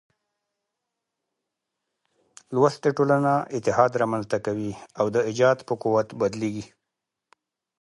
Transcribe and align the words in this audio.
لوستې 2.53 2.89
ټولنه 2.97 3.33
اتحاد 3.57 3.91
رامنځ 4.01 4.25
ته 4.31 4.37
کوي 4.45 4.71
او 4.99 5.05
د 5.15 5.17
ايجاد 5.27 5.57
په 5.67 5.73
قوت 5.83 6.07
بدلېږي. 6.19 6.65